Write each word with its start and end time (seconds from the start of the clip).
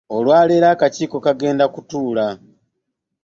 Olwaleero 0.15 0.67
akakiiko 0.73 1.17
kagenda 1.25 1.65
kutuula. 1.73 2.25